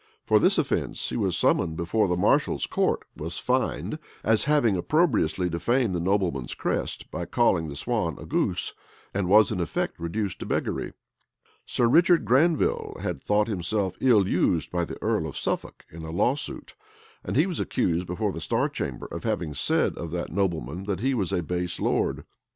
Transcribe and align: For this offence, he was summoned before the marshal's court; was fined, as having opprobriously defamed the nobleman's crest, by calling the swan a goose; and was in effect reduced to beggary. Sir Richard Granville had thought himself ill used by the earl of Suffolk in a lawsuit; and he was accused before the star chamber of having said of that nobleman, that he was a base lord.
For 0.25 0.39
this 0.39 0.57
offence, 0.57 1.09
he 1.09 1.15
was 1.15 1.37
summoned 1.37 1.77
before 1.77 2.07
the 2.07 2.17
marshal's 2.17 2.65
court; 2.65 3.03
was 3.15 3.37
fined, 3.37 3.99
as 4.23 4.45
having 4.45 4.75
opprobriously 4.75 5.47
defamed 5.47 5.93
the 5.93 5.99
nobleman's 5.99 6.55
crest, 6.55 7.11
by 7.11 7.25
calling 7.27 7.69
the 7.69 7.75
swan 7.75 8.17
a 8.17 8.25
goose; 8.25 8.73
and 9.13 9.27
was 9.29 9.51
in 9.51 9.59
effect 9.61 9.99
reduced 9.99 10.39
to 10.39 10.47
beggary. 10.47 10.93
Sir 11.67 11.87
Richard 11.87 12.25
Granville 12.25 12.97
had 12.99 13.21
thought 13.21 13.47
himself 13.47 13.95
ill 14.01 14.27
used 14.27 14.71
by 14.71 14.85
the 14.85 14.99
earl 15.03 15.27
of 15.27 15.37
Suffolk 15.37 15.85
in 15.91 16.01
a 16.03 16.09
lawsuit; 16.09 16.73
and 17.23 17.35
he 17.35 17.45
was 17.45 17.59
accused 17.59 18.07
before 18.07 18.31
the 18.31 18.41
star 18.41 18.69
chamber 18.69 19.05
of 19.11 19.23
having 19.23 19.53
said 19.53 19.95
of 19.99 20.09
that 20.09 20.31
nobleman, 20.31 20.85
that 20.85 21.01
he 21.01 21.13
was 21.13 21.31
a 21.31 21.43
base 21.43 21.79
lord. 21.79 22.25